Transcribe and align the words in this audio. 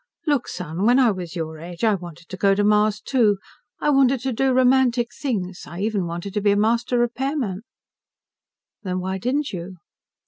"Look, 0.25 0.47
Son, 0.47 0.83
when 0.83 0.97
I 0.97 1.11
was 1.11 1.35
your 1.35 1.59
age 1.59 1.83
I 1.83 1.93
wanted 1.93 2.27
to 2.29 2.35
go 2.35 2.55
to 2.55 2.63
Mars, 2.63 2.99
too. 2.99 3.37
I 3.79 3.91
wanted 3.91 4.19
to 4.21 4.33
do 4.33 4.51
romantic 4.51 5.09
things. 5.13 5.65
I 5.67 5.81
even 5.81 6.07
wanted 6.07 6.33
to 6.33 6.41
be 6.41 6.49
a 6.53 6.57
Master 6.57 6.97
Repairman." 6.97 7.61
"Then 8.81 8.99
why 8.99 9.19
didn't 9.19 9.53
you?" 9.53 9.75